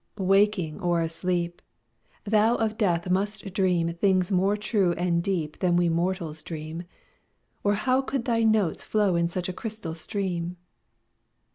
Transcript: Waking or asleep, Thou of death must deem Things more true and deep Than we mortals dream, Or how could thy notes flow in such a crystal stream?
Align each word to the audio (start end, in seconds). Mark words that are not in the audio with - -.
Waking 0.17 0.79
or 0.79 0.99
asleep, 0.99 1.61
Thou 2.23 2.55
of 2.55 2.75
death 2.75 3.11
must 3.11 3.53
deem 3.53 3.89
Things 3.93 4.31
more 4.31 4.57
true 4.57 4.93
and 4.93 5.21
deep 5.21 5.59
Than 5.59 5.75
we 5.75 5.89
mortals 5.89 6.41
dream, 6.41 6.85
Or 7.63 7.75
how 7.75 8.01
could 8.01 8.25
thy 8.25 8.41
notes 8.41 8.81
flow 8.83 9.15
in 9.15 9.27
such 9.29 9.47
a 9.47 9.53
crystal 9.53 9.93
stream? 9.93 10.57